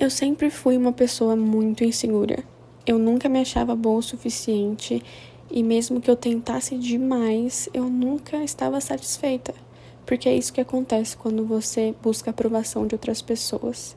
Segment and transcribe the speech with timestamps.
[0.00, 2.44] Eu sempre fui uma pessoa muito insegura.
[2.86, 5.02] Eu nunca me achava boa o suficiente
[5.50, 9.52] e mesmo que eu tentasse demais, eu nunca estava satisfeita.
[10.06, 13.96] Porque é isso que acontece quando você busca a aprovação de outras pessoas.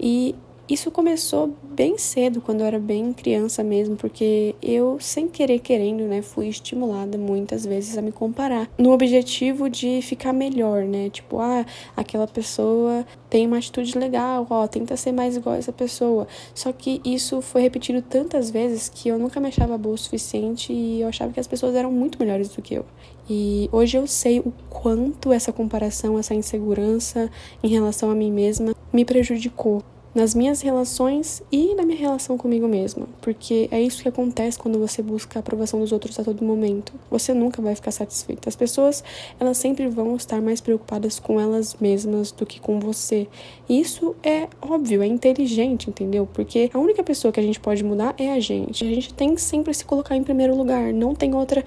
[0.00, 0.34] E
[0.68, 6.04] isso começou bem cedo, quando eu era bem criança mesmo, porque eu, sem querer querendo,
[6.04, 11.08] né, fui estimulada muitas vezes a me comparar, no objetivo de ficar melhor, né?
[11.10, 11.64] Tipo, ah,
[11.96, 16.26] aquela pessoa tem uma atitude legal, ó, tenta ser mais igual a essa pessoa.
[16.54, 20.72] Só que isso foi repetido tantas vezes que eu nunca me achava boa o suficiente
[20.72, 22.84] e eu achava que as pessoas eram muito melhores do que eu.
[23.28, 27.30] E hoje eu sei o quanto essa comparação, essa insegurança
[27.62, 29.82] em relação a mim mesma me prejudicou
[30.16, 34.78] nas minhas relações e na minha relação comigo mesma, porque é isso que acontece quando
[34.78, 36.94] você busca a aprovação dos outros a todo momento.
[37.10, 38.48] Você nunca vai ficar satisfeita.
[38.48, 39.04] As pessoas,
[39.38, 43.28] elas sempre vão estar mais preocupadas com elas mesmas do que com você.
[43.68, 46.26] E isso é óbvio, é inteligente, entendeu?
[46.32, 48.86] Porque a única pessoa que a gente pode mudar é a gente.
[48.86, 51.62] A gente tem que sempre se colocar em primeiro lugar, não tem outra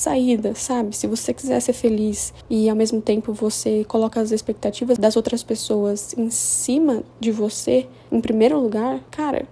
[0.00, 0.96] saída, sabe?
[0.96, 5.42] Se você quiser ser feliz e ao mesmo tempo você coloca as expectativas das outras
[5.42, 9.46] pessoas em cima de você, em primeiro lugar, cara,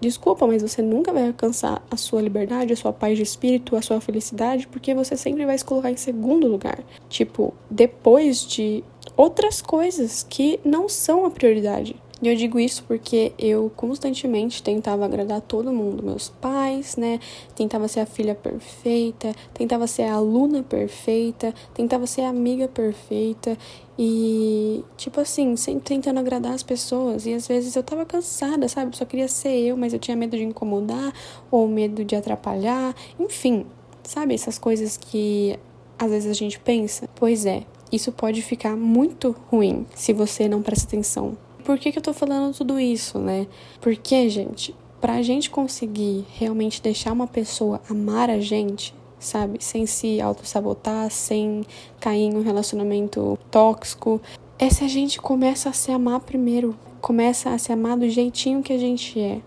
[0.00, 3.82] desculpa, mas você nunca vai alcançar a sua liberdade, a sua paz de espírito, a
[3.82, 6.80] sua felicidade, porque você sempre vai se colocar em segundo lugar.
[7.08, 8.84] Tipo, depois de
[9.16, 11.96] outras coisas que não são a prioridade.
[12.22, 17.18] E eu digo isso porque eu constantemente tentava agradar todo mundo, meus pais, né?
[17.56, 23.58] Tentava ser a filha perfeita, tentava ser a aluna perfeita, tentava ser a amiga perfeita
[23.98, 27.26] e, tipo assim, sempre tentando agradar as pessoas.
[27.26, 28.96] E às vezes eu tava cansada, sabe?
[28.96, 31.12] Só queria ser eu, mas eu tinha medo de incomodar
[31.50, 32.94] ou medo de atrapalhar.
[33.18, 33.66] Enfim,
[34.04, 34.32] sabe?
[34.32, 35.58] Essas coisas que
[35.98, 37.08] às vezes a gente pensa.
[37.16, 41.98] Pois é, isso pode ficar muito ruim se você não presta atenção por que, que
[41.98, 43.46] eu tô falando tudo isso, né?
[43.80, 49.58] Porque, gente, pra gente conseguir realmente deixar uma pessoa amar a gente, sabe?
[49.62, 51.64] Sem se auto-sabotar, sem
[51.98, 54.20] cair em um relacionamento tóxico,
[54.58, 56.76] é se a gente começa a se amar primeiro.
[57.00, 59.40] Começa a se amar do jeitinho que a gente é.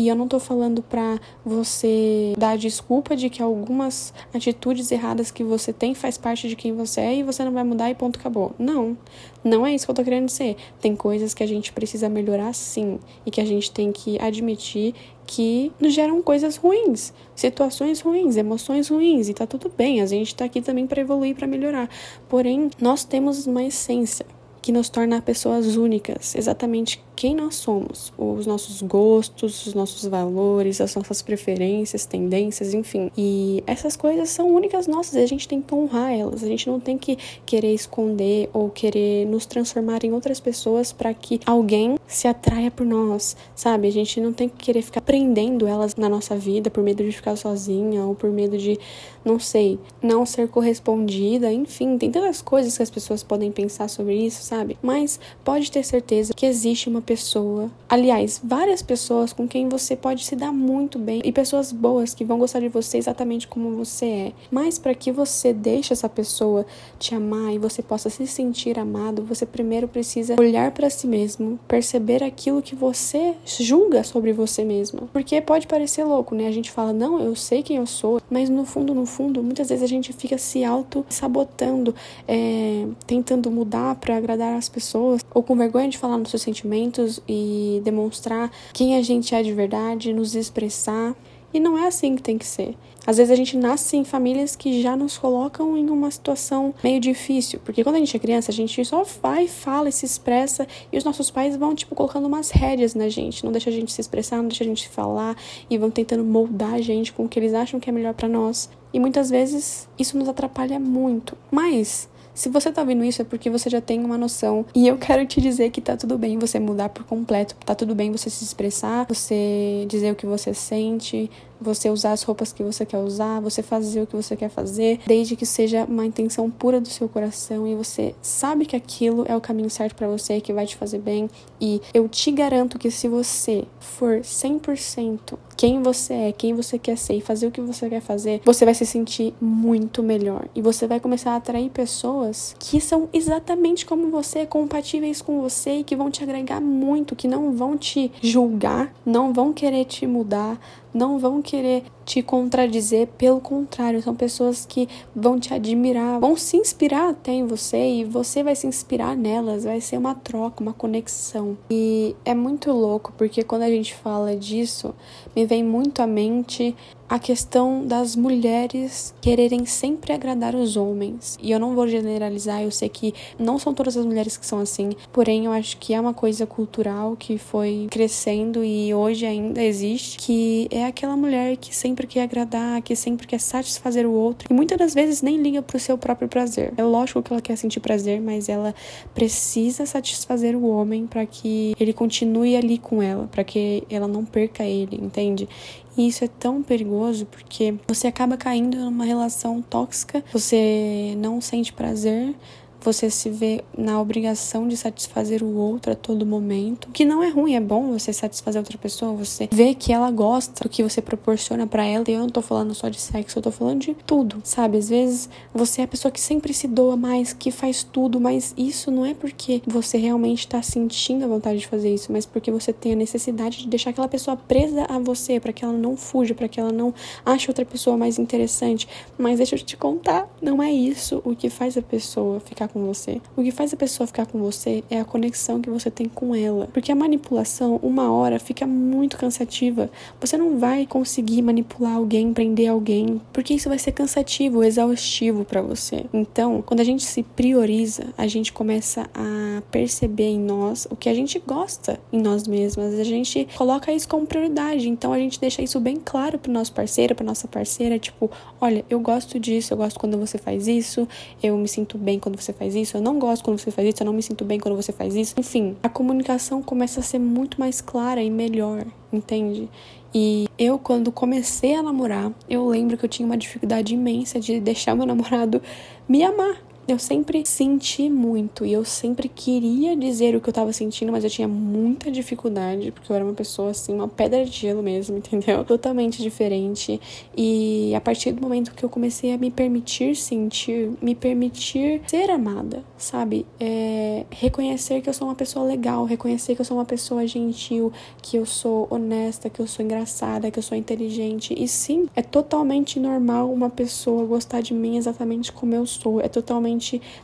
[0.00, 5.44] E eu não tô falando pra você dar desculpa de que algumas atitudes erradas que
[5.44, 8.18] você tem faz parte de quem você é e você não vai mudar e ponto
[8.18, 8.54] acabou.
[8.58, 8.96] Não.
[9.44, 10.56] Não é isso que eu tô querendo dizer.
[10.80, 14.94] Tem coisas que a gente precisa melhorar sim e que a gente tem que admitir
[15.26, 20.00] que nos geram coisas ruins, situações ruins, emoções ruins e tá tudo bem.
[20.00, 21.90] A gente tá aqui também para evoluir, para melhorar.
[22.26, 24.24] Porém, nós temos uma essência
[24.62, 30.80] que nos torna pessoas únicas, exatamente quem nós somos, os nossos gostos, os nossos valores,
[30.80, 33.10] as nossas preferências, tendências, enfim.
[33.16, 36.42] E essas coisas são únicas nossas e a gente tem que honrar elas.
[36.42, 41.12] A gente não tem que querer esconder ou querer nos transformar em outras pessoas para
[41.12, 43.88] que alguém se atraia por nós, sabe?
[43.88, 47.12] A gente não tem que querer ficar prendendo elas na nossa vida por medo de
[47.12, 48.78] ficar sozinha ou por medo de,
[49.24, 54.14] não sei, não ser correspondida, enfim, tem tantas coisas que as pessoas podem pensar sobre
[54.14, 54.78] isso, sabe?
[54.82, 60.24] Mas pode ter certeza que existe uma pessoa, aliás, várias pessoas com quem você pode
[60.24, 64.06] se dar muito bem e pessoas boas que vão gostar de você exatamente como você
[64.06, 64.32] é.
[64.50, 66.64] Mas para que você deixe essa pessoa
[66.98, 71.58] te amar e você possa se sentir amado, você primeiro precisa olhar para si mesmo,
[71.68, 75.08] perceber aquilo que você julga sobre você mesmo.
[75.12, 76.46] Porque pode parecer louco, né?
[76.46, 79.68] A gente fala, não, eu sei quem eu sou, mas no fundo, no fundo, muitas
[79.68, 81.94] vezes a gente fica se auto-sabotando,
[82.26, 87.20] é, tentando mudar para agradar as pessoas, ou com vergonha de falar nos seus sentimentos
[87.28, 91.14] e demonstrar quem a gente é de verdade, nos expressar.
[91.52, 92.76] E não é assim que tem que ser.
[93.04, 97.00] Às vezes a gente nasce em famílias que já nos colocam em uma situação meio
[97.00, 100.66] difícil, porque quando a gente é criança, a gente só vai, fala e se expressa,
[100.92, 103.90] e os nossos pais vão, tipo, colocando umas rédeas na gente, não deixa a gente
[103.90, 105.36] se expressar, não deixa a gente falar,
[105.68, 108.28] e vão tentando moldar a gente com o que eles acham que é melhor para
[108.28, 108.68] nós.
[108.92, 111.36] E muitas vezes isso nos atrapalha muito.
[111.50, 114.64] Mas se você tá ouvindo isso é porque você já tem uma noção.
[114.74, 117.54] E eu quero te dizer que tá tudo bem você mudar por completo.
[117.64, 122.22] Tá tudo bem você se expressar, você dizer o que você sente, você usar as
[122.22, 125.84] roupas que você quer usar, você fazer o que você quer fazer, desde que seja
[125.84, 129.94] uma intenção pura do seu coração e você sabe que aquilo é o caminho certo
[129.94, 131.28] para você, que vai te fazer bem.
[131.60, 136.96] E eu te garanto que se você for 100% quem você é, quem você quer
[136.96, 140.48] ser e fazer o que você quer fazer, você vai se sentir muito melhor.
[140.54, 145.80] E você vai começar a atrair pessoas que são exatamente como você, compatíveis com você
[145.80, 150.06] e que vão te agregar muito, que não vão te julgar, não vão querer te
[150.06, 150.58] mudar,
[150.92, 156.56] não vão querer te contradizer, pelo contrário, são pessoas que vão te admirar, vão se
[156.56, 160.72] inspirar até em você e você vai se inspirar nelas, vai ser uma troca, uma
[160.72, 161.56] conexão.
[161.70, 164.92] E é muito louco porque quando a gente fala disso,
[165.36, 166.74] me vem muito à mente
[167.10, 171.36] a questão das mulheres quererem sempre agradar os homens.
[171.42, 174.60] E eu não vou generalizar, eu sei que não são todas as mulheres que são
[174.60, 179.60] assim, porém eu acho que é uma coisa cultural que foi crescendo e hoje ainda
[179.60, 184.48] existe, que é aquela mulher que sempre quer agradar, que sempre quer satisfazer o outro
[184.50, 186.72] e muitas das vezes nem liga pro seu próprio prazer.
[186.76, 188.74] É lógico que ela quer sentir prazer, mas ela
[189.14, 194.24] precisa satisfazer o homem para que ele continue ali com ela, para que ela não
[194.24, 195.48] perca ele, entende?
[195.96, 201.72] E isso é tão perigoso porque você acaba caindo numa relação tóxica, você não sente
[201.72, 202.34] prazer,
[202.80, 207.28] você se vê na obrigação de satisfazer o outro a todo momento, que não é
[207.28, 211.02] ruim, é bom você satisfazer outra pessoa, você vê que ela gosta do que você
[211.02, 212.04] proporciona para ela.
[212.08, 214.78] E eu não tô falando só de sexo, eu tô falando de tudo, sabe?
[214.78, 218.54] Às vezes você é a pessoa que sempre se doa mais, que faz tudo, mas
[218.56, 222.50] isso não é porque você realmente tá sentindo a vontade de fazer isso, mas porque
[222.50, 225.96] você tem a necessidade de deixar aquela pessoa presa a você, para que ela não
[225.96, 226.94] fuja, para que ela não
[227.24, 228.88] ache outra pessoa mais interessante.
[229.18, 232.86] Mas deixa eu te contar, não é isso o que faz a pessoa ficar com
[232.86, 233.20] você.
[233.36, 236.34] O que faz a pessoa ficar com você é a conexão que você tem com
[236.34, 236.68] ela.
[236.72, 239.90] Porque a manipulação, uma hora, fica muito cansativa.
[240.20, 245.62] Você não vai conseguir manipular alguém, prender alguém, porque isso vai ser cansativo, exaustivo para
[245.62, 246.06] você.
[246.12, 251.08] Então, quando a gente se prioriza, a gente começa a perceber em nós o que
[251.08, 252.98] a gente gosta em nós mesmas.
[252.98, 254.88] A gente coloca isso como prioridade.
[254.88, 258.84] Então, a gente deixa isso bem claro pro nosso parceiro, pra nossa parceira, tipo, olha,
[258.88, 261.06] eu gosto disso, eu gosto quando você faz isso,
[261.42, 264.02] eu me sinto bem quando você faz isso, eu não gosto quando você faz isso,
[264.02, 265.34] eu não me sinto bem quando você faz isso.
[265.38, 269.68] Enfim, a comunicação começa a ser muito mais clara e melhor, entende?
[270.12, 274.58] E eu, quando comecei a namorar, eu lembro que eu tinha uma dificuldade imensa de
[274.58, 275.62] deixar meu namorado
[276.08, 280.72] me amar eu sempre senti muito e eu sempre queria dizer o que eu tava
[280.72, 284.50] sentindo, mas eu tinha muita dificuldade, porque eu era uma pessoa assim, uma pedra de
[284.50, 285.64] gelo mesmo, entendeu?
[285.64, 287.00] Totalmente diferente.
[287.36, 292.30] E a partir do momento que eu comecei a me permitir sentir, me permitir ser
[292.30, 293.46] amada, sabe?
[293.58, 297.92] É, reconhecer que eu sou uma pessoa legal, reconhecer que eu sou uma pessoa gentil,
[298.22, 301.54] que eu sou honesta, que eu sou engraçada, que eu sou inteligente.
[301.56, 306.20] E sim, é totalmente normal uma pessoa gostar de mim exatamente como eu sou.
[306.20, 306.79] É totalmente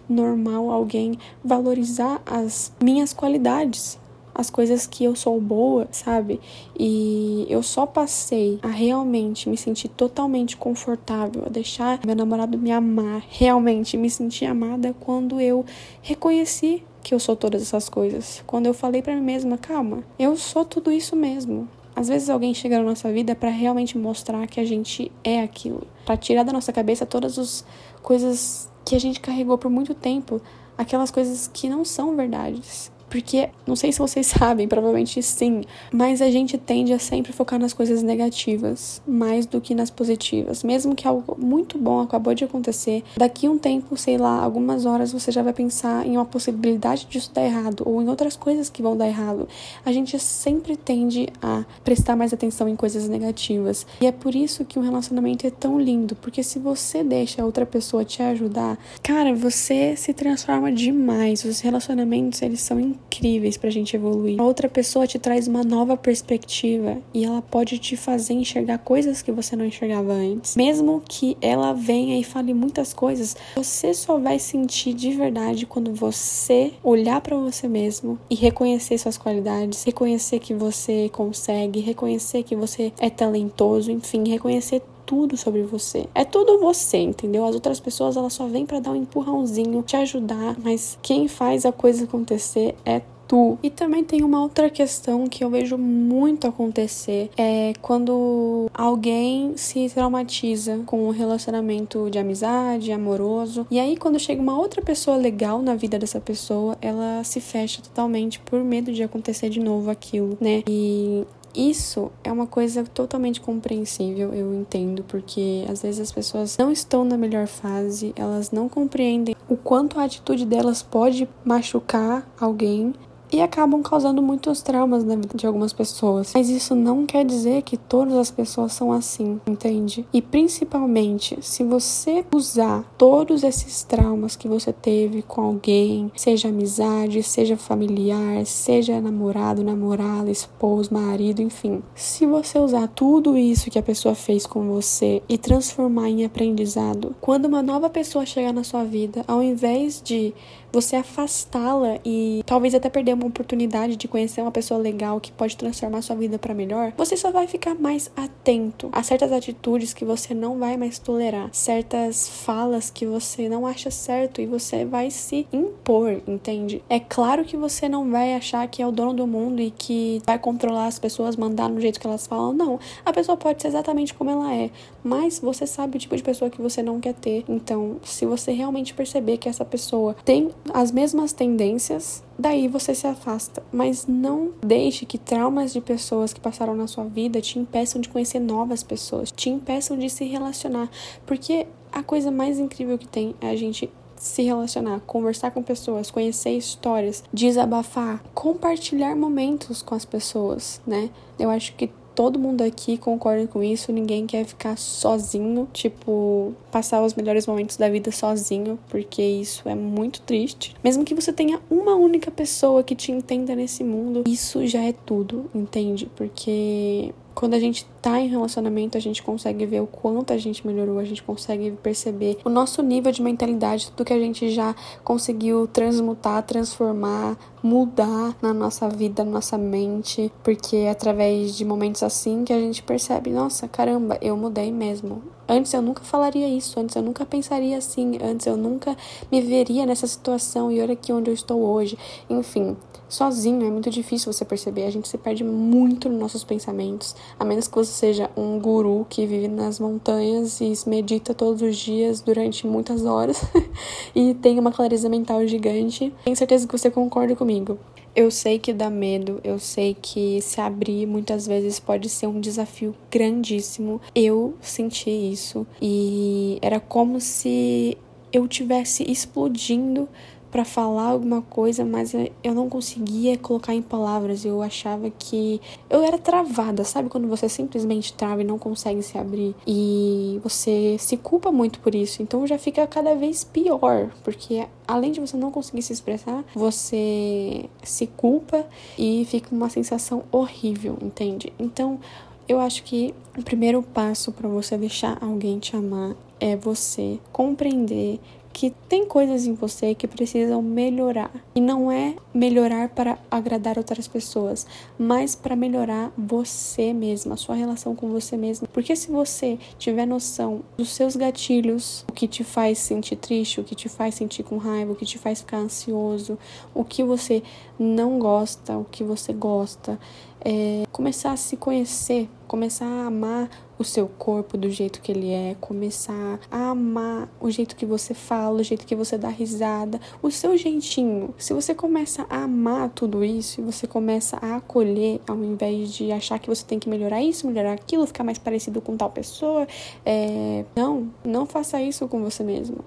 [0.08, 3.98] normal alguém valorizar as minhas qualidades,
[4.34, 6.38] as coisas que eu sou boa, sabe?
[6.78, 12.70] E eu só passei a realmente me sentir totalmente confortável, a deixar meu namorado me
[12.70, 15.64] amar, realmente me sentir amada quando eu
[16.02, 18.42] reconheci que eu sou todas essas coisas.
[18.46, 21.68] Quando eu falei para mim mesma, calma, eu sou tudo isso mesmo.
[21.94, 25.86] Às vezes alguém chega na nossa vida para realmente mostrar que a gente é aquilo,
[26.04, 27.64] para tirar da nossa cabeça todas as
[28.02, 30.40] coisas que a gente carregou por muito tempo
[30.78, 32.92] aquelas coisas que não são verdades.
[33.08, 35.62] Porque, não sei se vocês sabem, provavelmente sim,
[35.92, 40.62] mas a gente tende a sempre focar nas coisas negativas mais do que nas positivas.
[40.62, 45.12] Mesmo que algo muito bom acabou de acontecer, daqui um tempo, sei lá, algumas horas
[45.12, 48.82] você já vai pensar em uma possibilidade disso dar errado ou em outras coisas que
[48.82, 49.48] vão dar errado.
[49.84, 53.86] A gente sempre tende a prestar mais atenção em coisas negativas.
[54.00, 57.44] E é por isso que um relacionamento é tão lindo, porque se você deixa a
[57.44, 61.44] outra pessoa te ajudar, cara, você se transforma demais.
[61.44, 64.40] Os relacionamentos, eles são incríveis incríveis pra gente evoluir.
[64.40, 69.22] A outra pessoa te traz uma nova perspectiva e ela pode te fazer enxergar coisas
[69.22, 70.56] que você não enxergava antes.
[70.56, 75.92] Mesmo que ela venha e fale muitas coisas, você só vai sentir de verdade quando
[75.92, 82.56] você olhar para você mesmo e reconhecer suas qualidades, reconhecer que você consegue, reconhecer que
[82.56, 86.06] você é talentoso, enfim, reconhecer tudo sobre você.
[86.14, 87.44] É tudo você, entendeu?
[87.46, 91.64] As outras pessoas elas só vêm para dar um empurrãozinho, te ajudar, mas quem faz
[91.64, 93.58] a coisa acontecer é Tu.
[93.62, 99.88] E também tem uma outra questão que eu vejo muito acontecer é quando alguém se
[99.90, 105.60] traumatiza com um relacionamento de amizade, amoroso, e aí quando chega uma outra pessoa legal
[105.60, 110.36] na vida dessa pessoa, ela se fecha totalmente por medo de acontecer de novo aquilo,
[110.40, 110.62] né?
[110.68, 111.24] E
[111.56, 117.04] isso é uma coisa totalmente compreensível, eu entendo, porque às vezes as pessoas não estão
[117.04, 122.92] na melhor fase, elas não compreendem o quanto a atitude delas pode machucar alguém
[123.32, 126.32] e acabam causando muitos traumas na vida de algumas pessoas.
[126.34, 130.06] Mas isso não quer dizer que todas as pessoas são assim, entende?
[130.12, 137.22] E principalmente, se você usar todos esses traumas que você teve com alguém, seja amizade,
[137.22, 141.82] seja familiar, seja namorado, namorada, esposo, marido, enfim.
[141.94, 147.14] Se você usar tudo isso que a pessoa fez com você e transformar em aprendizado,
[147.20, 150.34] quando uma nova pessoa chegar na sua vida, ao invés de
[150.72, 155.56] você afastá-la e talvez até perder uma oportunidade de conhecer uma pessoa legal que pode
[155.56, 160.04] transformar sua vida para melhor, você só vai ficar mais atento a certas atitudes que
[160.04, 165.10] você não vai mais tolerar, certas falas que você não acha certo e você vai
[165.10, 166.82] se impor, entende?
[166.88, 170.22] É claro que você não vai achar que é o dono do mundo e que
[170.26, 172.78] vai controlar as pessoas, mandar no jeito que elas falam, não.
[173.04, 174.70] A pessoa pode ser exatamente como ela é,
[175.02, 177.44] mas você sabe o tipo de pessoa que você não quer ter.
[177.48, 183.06] Então, se você realmente perceber que essa pessoa tem as mesmas tendências, daí você se
[183.06, 183.62] afasta.
[183.72, 188.08] Mas não deixe que traumas de pessoas que passaram na sua vida te impeçam de
[188.08, 190.90] conhecer novas pessoas, te impeçam de se relacionar,
[191.24, 196.10] porque a coisa mais incrível que tem é a gente se relacionar, conversar com pessoas,
[196.10, 201.10] conhecer histórias, desabafar, compartilhar momentos com as pessoas, né?
[201.38, 207.04] Eu acho que todo mundo aqui concorda com isso, ninguém quer ficar sozinho, tipo, passar
[207.04, 210.74] os melhores momentos da vida sozinho, porque isso é muito triste.
[210.82, 214.92] Mesmo que você tenha uma única pessoa que te entenda nesse mundo, isso já é
[214.92, 216.10] tudo, entende?
[216.16, 220.64] Porque quando a gente tá em relacionamento, a gente consegue ver o quanto a gente
[220.64, 224.76] melhorou, a gente consegue perceber o nosso nível de mentalidade, tudo que a gente já
[225.02, 232.04] conseguiu transmutar, transformar, mudar na nossa vida, na nossa mente, porque é através de momentos
[232.04, 235.20] assim que a gente percebe, nossa, caramba, eu mudei mesmo.
[235.48, 238.96] Antes eu nunca falaria isso, antes eu nunca pensaria assim, antes eu nunca
[239.30, 241.96] me veria nessa situação e olha aqui onde eu estou hoje.
[242.28, 242.76] Enfim,
[243.08, 247.44] sozinho é muito difícil você perceber, a gente se perde muito nos nossos pensamentos, a
[247.44, 252.20] menos que você seja um guru que vive nas montanhas e medita todos os dias
[252.20, 253.42] durante muitas horas
[254.14, 256.12] e tem uma clareza mental gigante.
[256.22, 257.78] Tenho certeza que você concorda comigo.
[258.14, 262.40] Eu sei que dá medo, eu sei que se abrir muitas vezes pode ser um
[262.40, 264.00] desafio grandíssimo.
[264.14, 267.96] Eu senti isso e era como se
[268.32, 270.08] eu tivesse explodindo
[270.56, 274.42] para falar alguma coisa, mas eu não conseguia colocar em palavras.
[274.42, 275.60] Eu achava que
[275.90, 280.96] eu era travada, sabe quando você simplesmente trava e não consegue se abrir e você
[280.98, 282.22] se culpa muito por isso.
[282.22, 287.68] Então já fica cada vez pior, porque além de você não conseguir se expressar, você
[287.82, 288.64] se culpa
[288.98, 291.52] e fica uma sensação horrível, entende?
[291.58, 292.00] Então,
[292.48, 298.20] eu acho que o primeiro passo para você deixar alguém te amar é você compreender
[298.56, 301.30] que tem coisas em você que precisam melhorar.
[301.54, 304.66] E não é melhorar para agradar outras pessoas,
[304.98, 308.66] mas para melhorar você mesma, a sua relação com você mesma.
[308.72, 313.64] Porque se você tiver noção dos seus gatilhos, o que te faz sentir triste, o
[313.64, 316.38] que te faz sentir com raiva, o que te faz ficar ansioso,
[316.74, 317.42] o que você
[317.78, 320.00] não gosta, o que você gosta,
[320.42, 325.30] é, começar a se conhecer, começar a amar o seu corpo do jeito que ele
[325.32, 330.00] é, começar a amar o jeito que você fala, o jeito que você dá risada,
[330.22, 331.34] o seu jeitinho.
[331.38, 336.12] Se você começa a amar tudo isso e você começa a acolher, ao invés de
[336.12, 339.66] achar que você tem que melhorar isso, melhorar aquilo, ficar mais parecido com tal pessoa,
[340.04, 340.64] é...
[340.74, 342.78] não, não faça isso com você mesmo.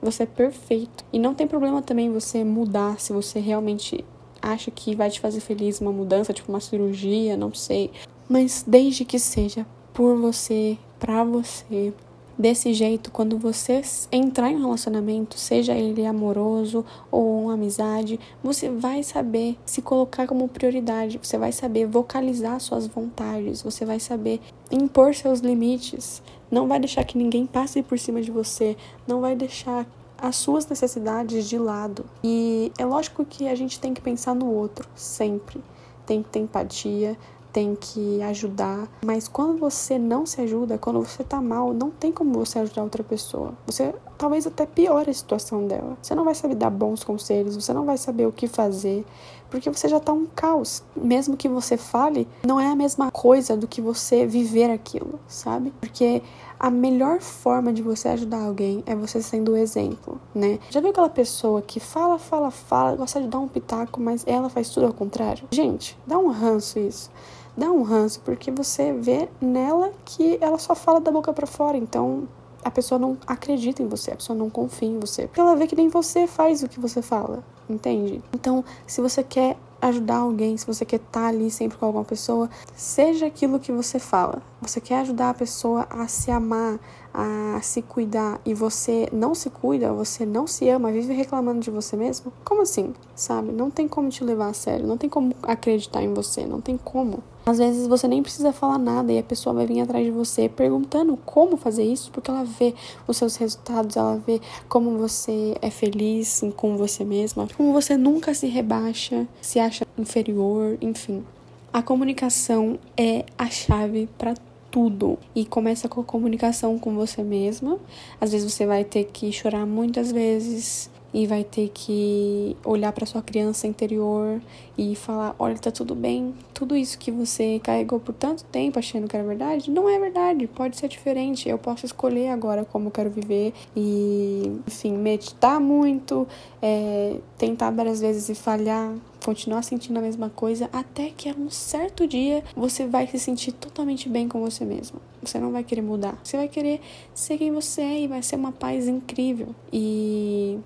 [0.00, 1.04] Você é perfeito.
[1.12, 4.04] E não tem problema também você mudar se você realmente
[4.40, 7.90] acha que vai te fazer feliz uma mudança, tipo uma cirurgia, não sei.
[8.28, 9.66] Mas desde que seja
[9.98, 11.92] por você, para você,
[12.38, 18.70] desse jeito, quando você entrar em um relacionamento, seja ele amoroso ou uma amizade, você
[18.70, 24.40] vai saber se colocar como prioridade, você vai saber vocalizar suas vontades, você vai saber
[24.70, 29.34] impor seus limites, não vai deixar que ninguém passe por cima de você, não vai
[29.34, 29.84] deixar
[30.16, 32.06] as suas necessidades de lado.
[32.22, 35.60] E é lógico que a gente tem que pensar no outro, sempre.
[36.06, 37.18] Tem que ter empatia,
[37.52, 38.88] tem que ajudar.
[39.04, 42.82] Mas quando você não se ajuda, quando você tá mal, não tem como você ajudar
[42.82, 43.52] outra pessoa.
[43.66, 45.96] Você talvez até piore a situação dela.
[46.02, 49.06] Você não vai saber dar bons conselhos, você não vai saber o que fazer,
[49.48, 50.82] porque você já tá um caos.
[50.96, 55.72] Mesmo que você fale, não é a mesma coisa do que você viver aquilo, sabe?
[55.80, 56.22] Porque
[56.58, 60.58] a melhor forma de você ajudar alguém é você sendo o exemplo, né?
[60.70, 64.48] Já viu aquela pessoa que fala, fala, fala, gosta de dar um pitaco, mas ela
[64.48, 65.46] faz tudo ao contrário?
[65.52, 67.10] Gente, dá um ranço isso.
[67.58, 71.76] Dá um ranço, porque você vê nela que ela só fala da boca para fora,
[71.76, 72.28] então
[72.62, 75.26] a pessoa não acredita em você, a pessoa não confia em você.
[75.26, 78.22] Porque ela vê que nem você faz o que você fala, entende?
[78.32, 82.04] Então, se você quer ajudar alguém, se você quer estar tá ali sempre com alguma
[82.04, 84.40] pessoa, seja aquilo que você fala.
[84.60, 86.80] Você quer ajudar a pessoa a se amar,
[87.14, 91.70] a se cuidar e você não se cuida, você não se ama, vive reclamando de
[91.70, 92.32] você mesmo?
[92.44, 92.92] Como assim?
[93.14, 93.52] Sabe?
[93.52, 96.76] Não tem como te levar a sério, não tem como acreditar em você, não tem
[96.76, 97.22] como.
[97.46, 100.48] Às vezes você nem precisa falar nada e a pessoa vai vir atrás de você
[100.48, 102.74] perguntando como fazer isso, porque ela vê
[103.06, 108.34] os seus resultados, ela vê como você é feliz com você mesma, como você nunca
[108.34, 111.24] se rebaixa, se acha inferior, enfim.
[111.72, 114.34] A comunicação é a chave para
[114.70, 115.18] tudo.
[115.34, 117.78] E começa com a comunicação com você mesma.
[118.20, 123.06] Às vezes você vai ter que chorar muitas vezes, e vai ter que olhar para
[123.06, 124.40] sua criança interior
[124.76, 129.08] e falar: olha, tá tudo bem, tudo isso que você carregou por tanto tempo achando
[129.08, 131.48] que era verdade, não é verdade, pode ser diferente.
[131.48, 136.26] Eu posso escolher agora como eu quero viver e, enfim, meditar muito,
[136.60, 142.06] é, tentar várias vezes e falhar, continuar sentindo a mesma coisa, até que um certo
[142.06, 145.00] dia você vai se sentir totalmente bem com você mesmo.
[145.22, 146.80] Você não vai querer mudar, você vai querer
[147.14, 149.48] ser quem você é e vai ser uma paz incrível.
[149.72, 150.58] E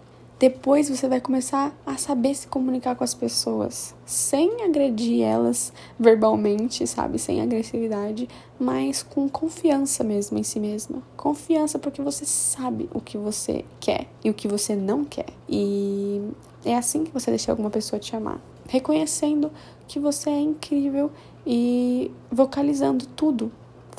[0.42, 6.84] depois você vai começar a saber se comunicar com as pessoas, sem agredir elas verbalmente,
[6.84, 7.16] sabe?
[7.16, 11.00] Sem agressividade, mas com confiança mesmo em si mesma.
[11.16, 15.28] Confiança porque você sabe o que você quer e o que você não quer.
[15.48, 16.20] E
[16.64, 18.40] é assim que você deixa alguma pessoa te amar.
[18.68, 19.48] Reconhecendo
[19.86, 21.12] que você é incrível
[21.46, 23.52] e vocalizando tudo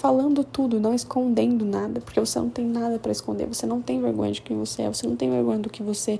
[0.03, 4.01] falando tudo, não escondendo nada, porque você não tem nada para esconder, você não tem
[4.01, 6.19] vergonha de quem você é, você não tem vergonha do que você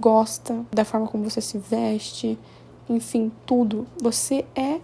[0.00, 2.36] gosta, da forma como você se veste,
[2.90, 3.86] enfim, tudo.
[4.02, 4.80] Você é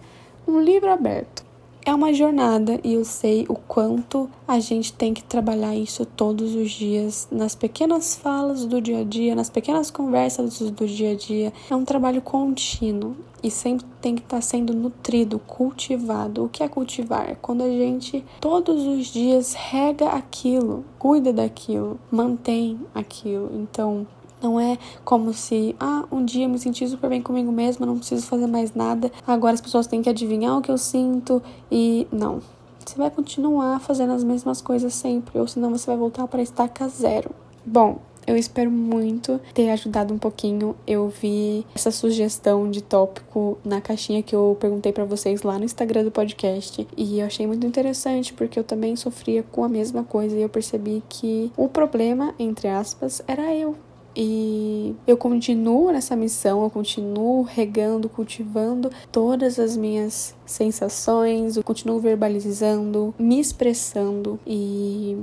[0.47, 1.43] um livro aberto.
[1.85, 6.55] É uma jornada e eu sei o quanto a gente tem que trabalhar isso todos
[6.55, 11.15] os dias, nas pequenas falas do dia a dia, nas pequenas conversas do dia a
[11.15, 11.51] dia.
[11.69, 16.45] É um trabalho contínuo e sempre tem que estar sendo nutrido, cultivado.
[16.45, 17.35] O que é cultivar?
[17.41, 23.49] Quando a gente todos os dias rega aquilo, cuida daquilo, mantém aquilo.
[23.53, 24.07] Então,
[24.41, 27.97] não é como se, ah, um dia eu me senti super bem comigo mesma, não
[27.97, 31.41] preciso fazer mais nada, agora as pessoas têm que adivinhar o que eu sinto
[31.71, 32.39] e não.
[32.85, 36.87] Você vai continuar fazendo as mesmas coisas sempre, ou senão você vai voltar para estaca
[36.87, 37.31] zero.
[37.65, 40.75] Bom, eu espero muito ter ajudado um pouquinho.
[40.85, 45.65] Eu vi essa sugestão de tópico na caixinha que eu perguntei para vocês lá no
[45.65, 50.03] Instagram do podcast e eu achei muito interessante porque eu também sofria com a mesma
[50.03, 53.75] coisa e eu percebi que o problema, entre aspas, era eu.
[54.15, 61.99] E eu continuo nessa missão, eu continuo regando, cultivando todas as minhas sensações, eu continuo
[61.99, 65.17] verbalizando, me expressando e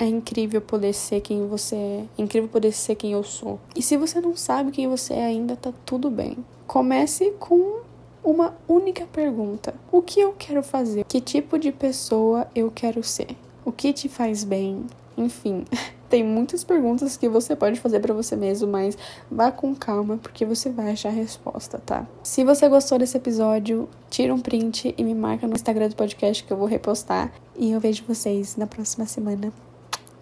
[0.00, 3.60] é incrível poder ser quem você é, é incrível poder ser quem eu sou.
[3.76, 6.38] E se você não sabe quem você é ainda, tá tudo bem.
[6.66, 7.80] Comece com
[8.24, 11.04] uma única pergunta: O que eu quero fazer?
[11.04, 13.36] Que tipo de pessoa eu quero ser?
[13.62, 14.86] O que te faz bem?
[15.18, 15.66] Enfim,
[16.08, 18.96] tem muitas perguntas que você pode fazer para você mesmo, mas
[19.30, 22.06] vá com calma porque você vai achar a resposta, tá?
[22.22, 26.42] Se você gostou desse episódio, tira um print e me marca no Instagram do podcast
[26.42, 27.30] que eu vou repostar.
[27.54, 29.52] E eu vejo vocês na próxima semana.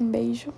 [0.00, 0.52] Um beijo.